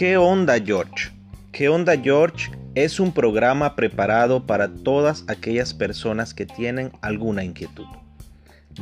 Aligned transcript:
¿Qué 0.00 0.16
onda 0.16 0.58
George? 0.58 1.10
¿Qué 1.52 1.68
onda 1.68 1.94
George? 1.94 2.50
Es 2.74 3.00
un 3.00 3.12
programa 3.12 3.76
preparado 3.76 4.46
para 4.46 4.72
todas 4.72 5.24
aquellas 5.28 5.74
personas 5.74 6.32
que 6.32 6.46
tienen 6.46 6.90
alguna 7.02 7.44
inquietud. 7.44 7.84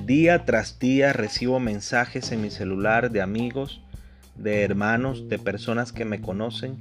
Día 0.04 0.44
tras 0.44 0.78
día 0.78 1.12
recibo 1.12 1.58
mensajes 1.58 2.30
en 2.30 2.40
mi 2.40 2.50
celular 2.50 3.10
de 3.10 3.20
amigos, 3.20 3.82
de 4.36 4.62
hermanos, 4.62 5.28
de 5.28 5.40
personas 5.40 5.90
que 5.92 6.04
me 6.04 6.20
conocen 6.20 6.78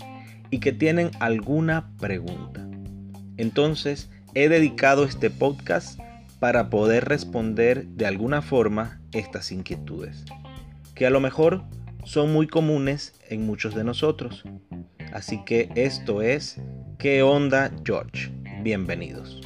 y 0.52 0.60
que 0.60 0.72
tienen 0.72 1.10
alguna 1.20 1.90
pregunta. 2.00 2.68
Entonces 3.38 4.12
he 4.36 4.50
dedicado 4.50 5.04
este 5.04 5.32
podcast 5.32 6.00
para 6.40 6.70
poder 6.70 7.06
responder 7.06 7.88
de 7.88 8.06
alguna 8.06 8.42
forma 8.42 9.02
estas 9.12 9.52
inquietudes, 9.52 10.26
que 10.96 11.06
a 11.06 11.10
lo 11.10 11.20
mejor 11.20 11.64
son 12.04 12.32
muy 12.32 12.48
comunes 12.48 13.14
en 13.30 13.46
muchos 13.46 13.76
de 13.76 13.84
nosotros. 13.84 14.44
Así 15.14 15.44
que 15.46 15.70
esto 15.76 16.22
es 16.22 16.62
¿Qué 16.98 17.22
onda 17.22 17.72
George? 17.86 18.32
Bienvenidos. 18.64 19.40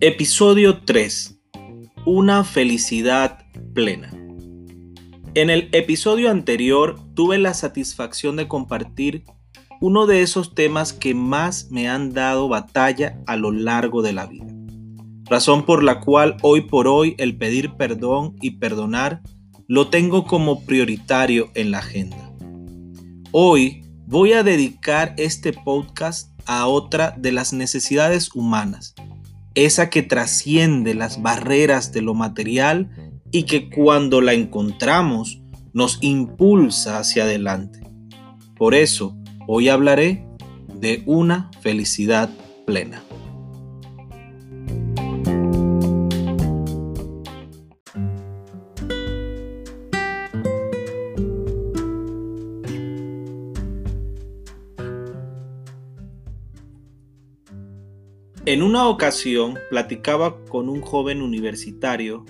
Episodio 0.00 0.82
3. 0.84 1.38
Una 2.04 2.44
felicidad 2.44 3.46
plena. 3.72 4.13
En 5.36 5.50
el 5.50 5.68
episodio 5.72 6.30
anterior 6.30 6.96
tuve 7.14 7.38
la 7.38 7.54
satisfacción 7.54 8.36
de 8.36 8.46
compartir 8.46 9.24
uno 9.80 10.06
de 10.06 10.22
esos 10.22 10.54
temas 10.54 10.92
que 10.92 11.12
más 11.12 11.72
me 11.72 11.88
han 11.88 12.12
dado 12.12 12.48
batalla 12.48 13.18
a 13.26 13.34
lo 13.34 13.50
largo 13.50 14.00
de 14.00 14.12
la 14.12 14.26
vida. 14.26 14.46
Razón 15.24 15.66
por 15.66 15.82
la 15.82 15.98
cual 15.98 16.36
hoy 16.42 16.60
por 16.60 16.86
hoy 16.86 17.16
el 17.18 17.36
pedir 17.36 17.72
perdón 17.72 18.36
y 18.40 18.58
perdonar 18.58 19.22
lo 19.66 19.88
tengo 19.88 20.24
como 20.24 20.64
prioritario 20.64 21.50
en 21.54 21.72
la 21.72 21.78
agenda. 21.78 22.32
Hoy 23.32 23.82
voy 24.06 24.34
a 24.34 24.44
dedicar 24.44 25.14
este 25.18 25.52
podcast 25.52 26.30
a 26.46 26.68
otra 26.68 27.12
de 27.18 27.32
las 27.32 27.52
necesidades 27.52 28.32
humanas, 28.36 28.94
esa 29.56 29.90
que 29.90 30.04
trasciende 30.04 30.94
las 30.94 31.22
barreras 31.22 31.90
de 31.90 32.02
lo 32.02 32.14
material 32.14 33.03
y 33.34 33.42
que 33.42 33.68
cuando 33.68 34.22
la 34.22 34.32
encontramos 34.32 35.42
nos 35.74 35.98
impulsa 36.00 36.98
hacia 36.98 37.24
adelante. 37.24 37.80
Por 38.56 38.74
eso, 38.74 39.14
Hoy 39.46 39.68
hablaré 39.68 40.24
de 40.72 41.02
una 41.04 41.50
felicidad 41.60 42.30
plena. 42.64 43.02
En 58.46 58.62
una 58.62 58.88
ocasión 58.88 59.58
platicaba 59.68 60.42
con 60.46 60.70
un 60.70 60.80
joven 60.80 61.20
universitario 61.20 62.24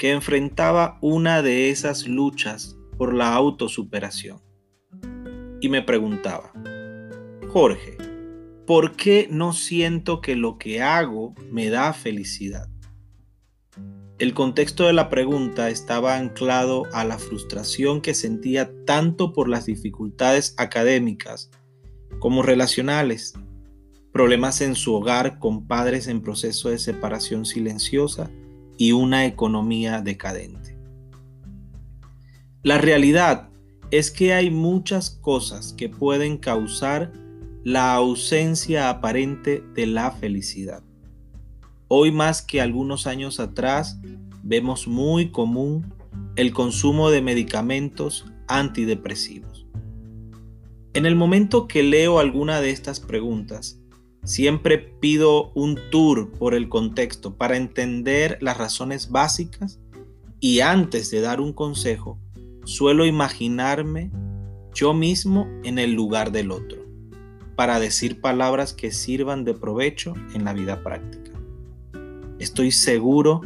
que 0.00 0.12
enfrentaba 0.12 0.96
una 1.02 1.42
de 1.42 1.68
esas 1.68 2.08
luchas 2.08 2.78
por 2.96 3.12
la 3.12 3.34
autosuperación 3.34 4.40
y 5.60 5.68
me 5.68 5.82
preguntaba, 5.82 6.54
Jorge, 7.48 7.98
¿por 8.66 8.96
qué 8.96 9.28
no 9.30 9.52
siento 9.52 10.22
que 10.22 10.36
lo 10.36 10.56
que 10.56 10.80
hago 10.80 11.34
me 11.50 11.68
da 11.68 11.92
felicidad? 11.92 12.70
El 14.18 14.32
contexto 14.32 14.86
de 14.86 14.94
la 14.94 15.10
pregunta 15.10 15.68
estaba 15.68 16.16
anclado 16.16 16.86
a 16.94 17.04
la 17.04 17.18
frustración 17.18 18.00
que 18.00 18.14
sentía 18.14 18.70
tanto 18.86 19.34
por 19.34 19.50
las 19.50 19.66
dificultades 19.66 20.54
académicas 20.56 21.50
como 22.20 22.40
relacionales, 22.40 23.34
problemas 24.14 24.62
en 24.62 24.76
su 24.76 24.94
hogar 24.94 25.38
con 25.38 25.66
padres 25.66 26.06
en 26.06 26.22
proceso 26.22 26.70
de 26.70 26.78
separación 26.78 27.44
silenciosa 27.44 28.30
y 28.80 28.92
una 28.92 29.26
economía 29.26 30.00
decadente. 30.00 30.74
La 32.62 32.78
realidad 32.78 33.50
es 33.90 34.10
que 34.10 34.32
hay 34.32 34.50
muchas 34.50 35.10
cosas 35.10 35.74
que 35.74 35.90
pueden 35.90 36.38
causar 36.38 37.12
la 37.62 37.92
ausencia 37.92 38.88
aparente 38.88 39.62
de 39.74 39.86
la 39.86 40.12
felicidad. 40.12 40.82
Hoy 41.88 42.10
más 42.10 42.40
que 42.40 42.62
algunos 42.62 43.06
años 43.06 43.38
atrás 43.38 43.98
vemos 44.42 44.88
muy 44.88 45.30
común 45.30 45.92
el 46.36 46.54
consumo 46.54 47.10
de 47.10 47.20
medicamentos 47.20 48.24
antidepresivos. 48.48 49.66
En 50.94 51.04
el 51.04 51.16
momento 51.16 51.68
que 51.68 51.82
leo 51.82 52.18
alguna 52.18 52.62
de 52.62 52.70
estas 52.70 52.98
preguntas, 52.98 53.78
siempre 54.24 54.78
pido 54.78 55.50
un 55.54 55.78
tour 55.90 56.30
por 56.32 56.54
el 56.54 56.68
contexto 56.68 57.36
para 57.36 57.56
entender 57.56 58.38
las 58.40 58.58
razones 58.58 59.10
básicas 59.10 59.80
y 60.40 60.60
antes 60.60 61.10
de 61.10 61.20
dar 61.20 61.40
un 61.40 61.52
consejo, 61.52 62.18
suelo 62.64 63.04
imaginarme 63.06 64.10
yo 64.74 64.94
mismo 64.94 65.48
en 65.64 65.78
el 65.78 65.92
lugar 65.92 66.32
del 66.32 66.50
otro, 66.50 66.78
para 67.56 67.80
decir 67.80 68.20
palabras 68.20 68.72
que 68.72 68.92
sirvan 68.92 69.44
de 69.44 69.54
provecho 69.54 70.14
en 70.34 70.44
la 70.44 70.52
vida 70.52 70.82
práctica. 70.82 71.32
Estoy 72.38 72.72
seguro 72.72 73.42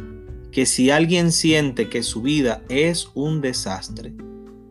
que 0.51 0.65
si 0.65 0.89
alguien 0.89 1.31
siente 1.31 1.89
que 1.89 2.01
su 2.03 2.21
vida 2.21 2.63
es 2.69 3.09
un 3.13 3.41
desastre, 3.41 4.13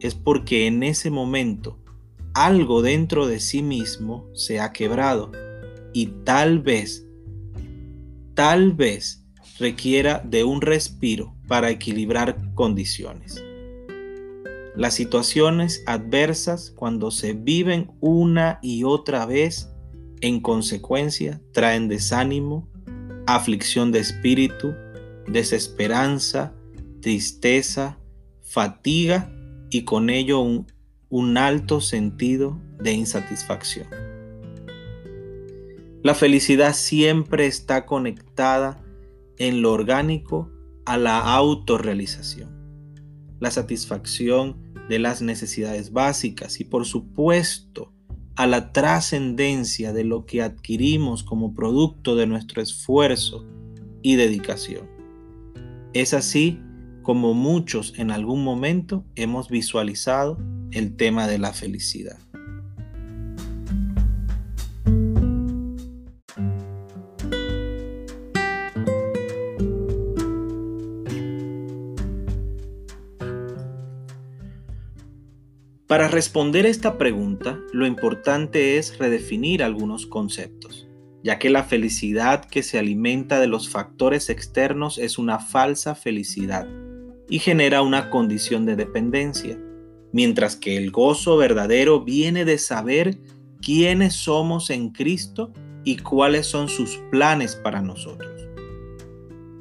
es 0.01 0.15
porque 0.15 0.67
en 0.67 0.83
ese 0.83 1.11
momento 1.11 1.79
algo 2.33 2.83
dentro 2.83 3.27
de 3.27 3.39
sí 3.39 3.63
mismo 3.63 4.27
se 4.33 4.61
ha 4.61 4.73
quebrado 4.73 5.31
y 5.95 6.07
tal 6.25 6.59
vez, 6.59 7.07
tal 8.35 8.73
vez 8.75 9.25
requiera 9.59 10.23
de 10.29 10.45
un 10.45 10.61
respiro 10.61 11.35
para 11.49 11.71
equilibrar 11.71 12.53
condiciones. 12.55 13.43
Las 14.77 14.95
situaciones 14.95 15.85
adversas, 15.87 16.73
cuando 16.73 17.13
se 17.13 17.33
viven 17.33 17.93
una 18.01 18.59
y 18.61 18.83
otra 18.83 19.25
vez, 19.25 19.71
en 20.21 20.41
consecuencia, 20.41 21.41
traen 21.53 21.87
desánimo, 21.87 22.69
aflicción 23.27 23.93
de 23.93 24.01
espíritu, 24.01 24.75
desesperanza, 25.29 26.53
tristeza, 27.01 27.99
fatiga 28.43 29.31
y 29.71 29.85
con 29.85 30.11
ello 30.11 30.41
un, 30.41 30.67
un 31.09 31.39
alto 31.39 31.81
sentido 31.81 32.59
de 32.81 32.93
insatisfacción. 32.93 34.04
La 36.05 36.15
felicidad 36.15 36.75
siempre 36.75 37.47
está 37.47 37.87
conectada 37.87 38.79
en 39.39 39.63
lo 39.63 39.73
orgánico 39.73 40.51
a 40.85 40.99
la 40.99 41.19
autorrealización. 41.19 42.51
La 43.41 43.51
satisfacción 43.51 44.59
de 44.91 44.99
las 44.99 45.23
necesidades 45.23 45.93
básicas 45.93 46.61
y 46.61 46.65
por 46.65 46.85
supuesto 46.85 47.91
a 48.37 48.47
la 48.47 48.71
trascendencia 48.71 49.95
de 49.95 50.05
lo 50.05 50.27
que 50.27 50.43
adquirimos 50.43 51.23
como 51.23 51.55
producto 51.55 52.17
de 52.17 52.27
nuestro 52.27 52.61
esfuerzo 52.61 53.47
y 54.03 54.17
dedicación. 54.17 54.87
Es 55.95 56.13
así 56.13 56.61
como 57.03 57.33
muchos 57.33 57.95
en 57.97 58.11
algún 58.11 58.45
momento 58.45 59.07
hemos 59.15 59.49
visualizado 59.49 60.37
el 60.71 60.97
tema 60.97 61.27
de 61.29 61.39
la 61.39 61.55
felicidad. 61.55 62.19
Para 75.95 76.09
responder 76.09 76.67
esta 76.67 76.99
pregunta, 76.99 77.61
lo 77.73 77.87
importante 77.87 78.79
es 78.79 78.99
redefinir 78.99 79.63
algunos 79.63 80.09
conceptos, 80.09 80.89
ya 81.23 81.39
que 81.39 81.51
la 81.51 81.63
felicidad 81.63 82.47
que 82.47 82.65
se 82.65 82.81
alimenta 82.81 83.39
de 83.39 83.47
los 83.47 83.69
factores 83.69 84.29
externos 84.29 84.99
es 84.99 85.19
una 85.19 85.39
falsa 85.39 85.95
felicidad 85.95 86.67
y 87.31 87.39
genera 87.39 87.83
una 87.83 88.11
condición 88.11 88.67
de 88.67 88.75
dependencia, 88.75 89.57
mientras 90.13 90.57
que 90.57 90.77
el 90.77 90.91
gozo 90.91 91.37
verdadero 91.37 92.01
viene 92.01 92.45
de 92.45 92.59
saber 92.59 93.17
quiénes 93.63 94.15
somos 94.15 94.71
en 94.71 94.89
Cristo 94.91 95.53
y 95.85 95.99
cuáles 95.99 96.47
son 96.47 96.69
sus 96.69 96.97
planes 97.13 97.55
para 97.55 97.81
nosotros. 97.81 98.49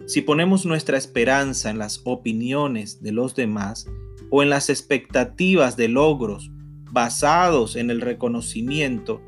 Si 0.08 0.24
ponemos 0.24 0.66
nuestra 0.66 0.98
esperanza 0.98 1.70
en 1.70 1.78
las 1.78 2.02
opiniones 2.06 3.04
de 3.04 3.12
los 3.12 3.36
demás, 3.36 3.88
o 4.36 4.42
en 4.42 4.50
las 4.50 4.72
expectativas 4.72 5.78
de 5.78 5.90
logros 5.90 6.50
basados 6.92 7.76
en 7.76 7.92
el 7.92 8.02
reconocimiento 8.02 9.22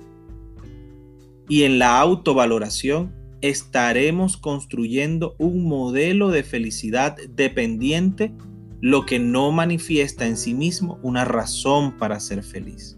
y 1.48 1.62
en 1.62 1.78
la 1.78 2.00
autovaloración, 2.00 3.13
estaremos 3.42 4.36
construyendo 4.36 5.36
un 5.38 5.66
modelo 5.66 6.30
de 6.30 6.42
felicidad 6.42 7.18
dependiente, 7.30 8.34
lo 8.81 9.06
que 9.06 9.19
no 9.19 9.52
manifiesta 9.52 10.25
en 10.25 10.38
sí 10.38 10.56
mismo 10.56 10.98
una 11.04 11.24
razón 11.24 12.00
para 12.00 12.19
ser 12.19 12.42
feliz. 12.42 12.98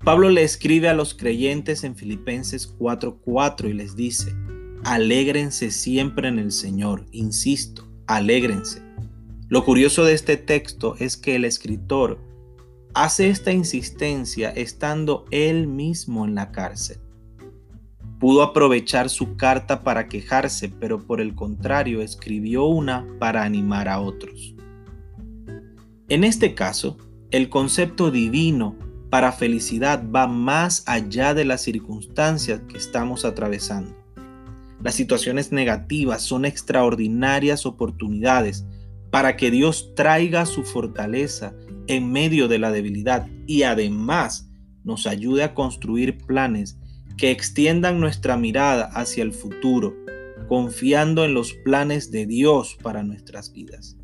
Pablo 0.00 0.28
le 0.28 0.42
escribe 0.42 0.90
a 0.90 0.94
los 0.94 1.14
creyentes 1.14 1.82
en 1.82 1.96
Filipenses 1.96 2.70
4:4 2.78 3.70
y 3.70 3.72
les 3.72 3.96
dice, 3.96 4.34
alégrense 4.84 5.70
siempre 5.70 6.28
en 6.28 6.38
el 6.38 6.52
Señor, 6.52 7.06
insisto, 7.10 7.88
alégrense. 8.06 8.83
Lo 9.48 9.64
curioso 9.64 10.04
de 10.04 10.14
este 10.14 10.36
texto 10.38 10.96
es 10.98 11.16
que 11.16 11.36
el 11.36 11.44
escritor 11.44 12.18
hace 12.94 13.28
esta 13.28 13.52
insistencia 13.52 14.50
estando 14.50 15.26
él 15.30 15.66
mismo 15.66 16.24
en 16.24 16.34
la 16.34 16.50
cárcel. 16.50 16.98
Pudo 18.18 18.42
aprovechar 18.42 19.10
su 19.10 19.36
carta 19.36 19.82
para 19.82 20.08
quejarse, 20.08 20.70
pero 20.70 21.06
por 21.06 21.20
el 21.20 21.34
contrario 21.34 22.00
escribió 22.00 22.64
una 22.64 23.06
para 23.18 23.42
animar 23.42 23.88
a 23.88 24.00
otros. 24.00 24.54
En 26.08 26.24
este 26.24 26.54
caso, 26.54 26.96
el 27.30 27.50
concepto 27.50 28.10
divino 28.10 28.78
para 29.10 29.30
felicidad 29.30 30.02
va 30.10 30.26
más 30.26 30.84
allá 30.86 31.34
de 31.34 31.44
las 31.44 31.60
circunstancias 31.60 32.62
que 32.66 32.78
estamos 32.78 33.26
atravesando. 33.26 33.94
Las 34.82 34.94
situaciones 34.94 35.52
negativas 35.52 36.22
son 36.22 36.44
extraordinarias 36.44 37.66
oportunidades 37.66 38.64
para 39.14 39.36
que 39.36 39.52
Dios 39.52 39.94
traiga 39.94 40.44
su 40.44 40.64
fortaleza 40.64 41.54
en 41.86 42.10
medio 42.10 42.48
de 42.48 42.58
la 42.58 42.72
debilidad 42.72 43.28
y 43.46 43.62
además 43.62 44.50
nos 44.82 45.06
ayude 45.06 45.44
a 45.44 45.54
construir 45.54 46.18
planes 46.18 46.80
que 47.16 47.30
extiendan 47.30 48.00
nuestra 48.00 48.36
mirada 48.36 48.86
hacia 48.86 49.22
el 49.22 49.32
futuro, 49.32 49.94
confiando 50.48 51.24
en 51.24 51.32
los 51.32 51.52
planes 51.52 52.10
de 52.10 52.26
Dios 52.26 52.76
para 52.82 53.04
nuestras 53.04 53.52
vidas. 53.52 53.96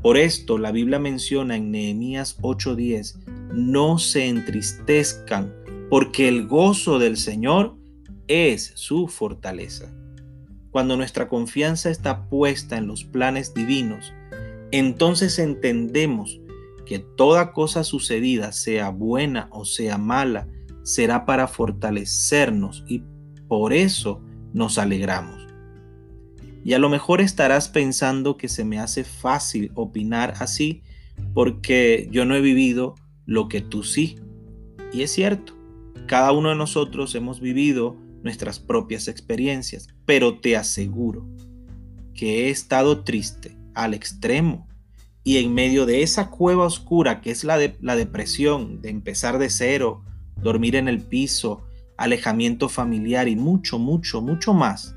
Por 0.00 0.16
esto 0.16 0.56
la 0.56 0.72
Biblia 0.72 0.98
menciona 0.98 1.56
en 1.56 1.70
Nehemías 1.70 2.38
8:10, 2.40 3.18
no 3.52 3.98
se 3.98 4.26
entristezcan, 4.26 5.52
porque 5.90 6.28
el 6.28 6.46
gozo 6.46 6.98
del 6.98 7.18
Señor 7.18 7.76
es 8.26 8.72
su 8.74 9.06
fortaleza. 9.06 9.92
Cuando 10.72 10.96
nuestra 10.96 11.28
confianza 11.28 11.90
está 11.90 12.28
puesta 12.28 12.78
en 12.78 12.88
los 12.88 13.04
planes 13.04 13.54
divinos, 13.54 14.12
entonces 14.70 15.38
entendemos 15.38 16.40
que 16.86 16.98
toda 16.98 17.52
cosa 17.52 17.84
sucedida, 17.84 18.52
sea 18.52 18.88
buena 18.88 19.48
o 19.52 19.64
sea 19.64 19.98
mala, 19.98 20.48
será 20.82 21.26
para 21.26 21.46
fortalecernos 21.46 22.84
y 22.88 23.02
por 23.48 23.72
eso 23.72 24.22
nos 24.54 24.78
alegramos. 24.78 25.46
Y 26.64 26.72
a 26.72 26.78
lo 26.78 26.88
mejor 26.88 27.20
estarás 27.20 27.68
pensando 27.68 28.36
que 28.36 28.48
se 28.48 28.64
me 28.64 28.78
hace 28.78 29.04
fácil 29.04 29.70
opinar 29.74 30.34
así 30.38 30.82
porque 31.34 32.08
yo 32.10 32.24
no 32.24 32.34
he 32.34 32.40
vivido 32.40 32.94
lo 33.26 33.48
que 33.48 33.60
tú 33.60 33.82
sí. 33.82 34.16
Y 34.92 35.02
es 35.02 35.12
cierto, 35.12 35.54
cada 36.06 36.32
uno 36.32 36.50
de 36.50 36.56
nosotros 36.56 37.14
hemos 37.14 37.40
vivido 37.40 37.96
nuestras 38.22 38.58
propias 38.58 39.08
experiencias, 39.08 39.88
pero 40.06 40.40
te 40.40 40.56
aseguro 40.56 41.26
que 42.14 42.46
he 42.46 42.50
estado 42.50 43.04
triste 43.04 43.56
al 43.74 43.94
extremo 43.94 44.68
y 45.24 45.38
en 45.38 45.54
medio 45.54 45.86
de 45.86 46.02
esa 46.02 46.30
cueva 46.30 46.64
oscura 46.64 47.20
que 47.20 47.30
es 47.30 47.44
la, 47.44 47.58
la 47.80 47.96
depresión, 47.96 48.82
de 48.82 48.90
empezar 48.90 49.38
de 49.38 49.50
cero, 49.50 50.02
dormir 50.36 50.76
en 50.76 50.88
el 50.88 51.00
piso, 51.00 51.62
alejamiento 51.96 52.68
familiar 52.68 53.28
y 53.28 53.36
mucho, 53.36 53.78
mucho, 53.78 54.20
mucho 54.20 54.52
más, 54.54 54.96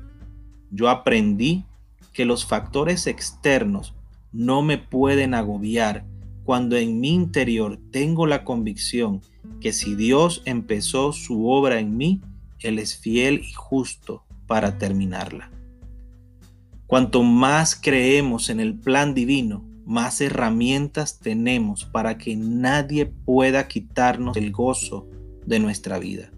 yo 0.70 0.88
aprendí 0.88 1.64
que 2.12 2.24
los 2.24 2.44
factores 2.44 3.06
externos 3.06 3.94
no 4.32 4.62
me 4.62 4.78
pueden 4.78 5.34
agobiar 5.34 6.04
cuando 6.44 6.76
en 6.76 7.00
mi 7.00 7.10
interior 7.10 7.78
tengo 7.90 8.26
la 8.26 8.44
convicción 8.44 9.20
que 9.60 9.72
si 9.72 9.94
Dios 9.94 10.42
empezó 10.44 11.12
su 11.12 11.48
obra 11.48 11.78
en 11.78 11.96
mí, 11.96 12.20
él 12.68 12.78
es 12.78 12.96
fiel 12.96 13.42
y 13.46 13.52
justo 13.52 14.24
para 14.46 14.78
terminarla. 14.78 15.50
Cuanto 16.86 17.22
más 17.22 17.74
creemos 17.74 18.48
en 18.48 18.60
el 18.60 18.78
plan 18.78 19.14
divino, 19.14 19.64
más 19.84 20.20
herramientas 20.20 21.18
tenemos 21.18 21.84
para 21.84 22.18
que 22.18 22.36
nadie 22.36 23.06
pueda 23.06 23.68
quitarnos 23.68 24.36
el 24.36 24.52
gozo 24.52 25.08
de 25.46 25.58
nuestra 25.58 25.98
vida. 25.98 26.30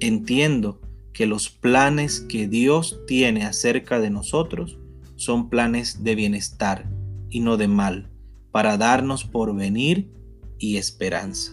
Entiendo 0.00 0.80
que 1.12 1.26
los 1.26 1.50
planes 1.50 2.20
que 2.20 2.48
Dios 2.48 3.00
tiene 3.06 3.44
acerca 3.44 3.98
de 3.98 4.10
nosotros 4.10 4.78
son 5.16 5.48
planes 5.48 6.04
de 6.04 6.14
bienestar 6.14 6.88
y 7.28 7.40
no 7.40 7.56
de 7.56 7.68
mal, 7.68 8.10
para 8.52 8.76
darnos 8.76 9.24
porvenir 9.24 10.10
y 10.58 10.76
esperanza. 10.76 11.52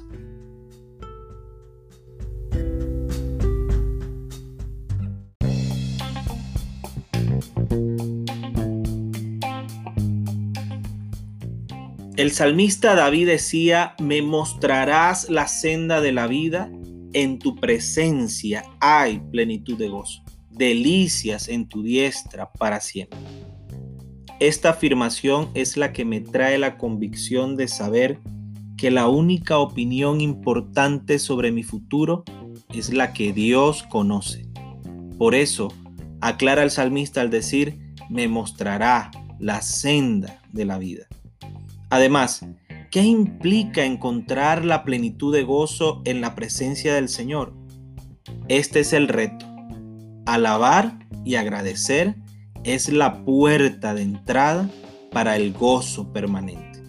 El 12.18 12.32
salmista 12.32 12.96
David 12.96 13.28
decía, 13.28 13.94
me 14.00 14.22
mostrarás 14.22 15.30
la 15.30 15.50
senda 15.50 16.00
de 16.00 16.14
la 16.14 16.28
vida, 16.28 16.72
en 17.12 17.40
tu 17.40 17.56
presencia 17.56 18.64
hay 18.80 19.20
plenitud 19.32 19.78
de 19.78 19.90
gozo, 19.90 20.24
delicias 20.50 21.50
en 21.50 21.68
tu 21.68 21.84
diestra 21.84 22.54
para 22.54 22.80
siempre. 22.80 23.20
Esta 24.40 24.70
afirmación 24.70 25.50
es 25.56 25.76
la 25.76 25.92
que 25.92 26.06
me 26.06 26.22
trae 26.22 26.58
la 26.58 26.78
convicción 26.78 27.58
de 27.58 27.68
saber 27.68 28.22
que 28.78 28.92
la 28.92 29.10
única 29.10 29.58
opinión 29.58 30.22
importante 30.22 31.20
sobre 31.20 31.52
mi 31.52 31.64
futuro 31.64 32.24
es 32.74 32.94
la 32.94 33.12
que 33.12 33.34
Dios 33.34 33.84
conoce. 33.84 34.48
Por 35.18 35.36
eso, 35.36 35.68
aclara 36.22 36.64
el 36.64 36.72
salmista 36.72 37.20
al 37.20 37.30
decir, 37.30 37.78
me 38.10 38.30
mostrará 38.30 39.12
la 39.38 39.62
senda 39.62 40.42
de 40.54 40.64
la 40.64 40.78
vida. 40.78 41.08
Además, 41.96 42.46
¿qué 42.92 43.04
implica 43.04 43.86
encontrar 43.86 44.66
la 44.66 44.84
plenitud 44.84 45.34
de 45.34 45.44
gozo 45.44 46.02
en 46.04 46.20
la 46.20 46.36
presencia 46.36 46.94
del 46.94 47.08
Señor? 47.08 47.54
Este 48.50 48.82
es 48.82 48.92
el 48.92 49.08
reto. 49.08 49.46
Alabar 50.26 51.00
y 51.24 51.36
agradecer 51.36 52.16
es 52.66 52.90
la 52.90 53.24
puerta 53.24 53.94
de 53.94 54.02
entrada 54.02 54.70
para 55.14 55.38
el 55.38 55.54
gozo 55.54 56.12
permanente. 56.12 56.84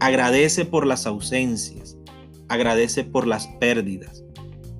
Agradece 0.00 0.64
por 0.64 0.86
las 0.86 1.04
ausencias, 1.04 1.98
agradece 2.48 3.04
por 3.04 3.26
las 3.26 3.48
pérdidas. 3.60 4.24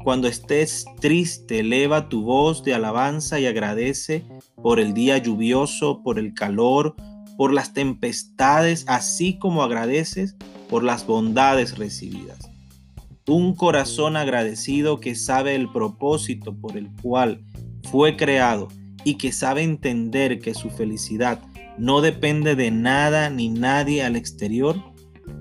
Cuando 0.03 0.29
estés 0.29 0.87
triste, 0.99 1.61
eleva 1.61 2.09
tu 2.09 2.23
voz 2.23 2.65
de 2.65 2.73
alabanza 2.73 3.39
y 3.39 3.45
agradece 3.45 4.25
por 4.63 4.81
el 4.81 4.95
día 4.95 5.19
lluvioso, 5.19 6.03
por 6.03 6.19
el 6.19 6.33
calor, 6.33 6.97
por 7.37 7.53
las 7.53 7.73
tempestades, 7.73 8.85
así 8.89 9.39
como 9.39 9.63
agradeces 9.63 10.37
por 10.69 10.85
las 10.85 11.07
bondades 11.07 11.79
recibidas. 11.79 12.39
Un 13.27 13.55
corazón 13.55 14.17
agradecido 14.17 15.01
que 15.01 15.15
sabe 15.15 15.55
el 15.55 15.71
propósito 15.71 16.55
por 16.55 16.77
el 16.77 16.91
cual 17.03 17.45
fue 17.91 18.17
creado 18.17 18.69
y 19.05 19.15
que 19.15 19.33
sabe 19.33 19.63
entender 19.63 20.41
que 20.41 20.55
su 20.55 20.71
felicidad 20.71 21.41
no 21.79 22.01
depende 22.01 22.57
de 22.57 22.71
nada 22.71 23.31
ni 23.31 23.49
nadie 23.49 24.03
al 24.03 24.17
exterior, 24.17 24.77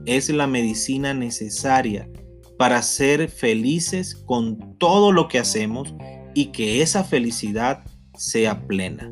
es 0.06 0.30
la 0.30 0.48
medicina 0.48 1.14
necesaria 1.14 2.10
para 2.58 2.82
ser 2.82 3.30
felices 3.30 4.16
con 4.16 4.78
todo 4.78 5.12
lo 5.12 5.28
que 5.28 5.40
hacemos 5.40 5.94
y 6.34 6.48
que 6.48 6.82
esa 6.82 7.04
felicidad 7.04 7.84
sea 8.16 8.68
plena. 8.68 9.12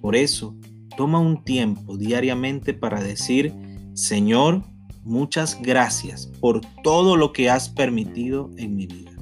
Por 0.00 0.16
eso, 0.16 0.56
toma 1.00 1.18
un 1.18 1.42
tiempo 1.44 1.96
diariamente 1.96 2.74
para 2.74 3.02
decir, 3.02 3.54
Señor, 3.94 4.62
muchas 5.02 5.58
gracias 5.62 6.26
por 6.40 6.60
todo 6.82 7.16
lo 7.16 7.32
que 7.32 7.48
has 7.48 7.70
permitido 7.70 8.50
en 8.58 8.76
mi 8.76 8.86
vida. 8.86 9.12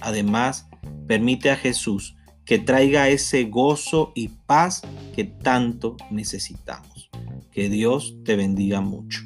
Además, 0.00 0.68
permite 1.06 1.52
a 1.52 1.56
Jesús 1.56 2.16
que 2.44 2.58
traiga 2.58 3.08
ese 3.08 3.44
gozo 3.44 4.10
y 4.16 4.30
paz 4.46 4.82
que 5.14 5.22
tanto 5.22 5.96
necesitamos. 6.10 7.08
Que 7.52 7.68
Dios 7.68 8.16
te 8.24 8.34
bendiga 8.34 8.80
mucho. 8.80 9.22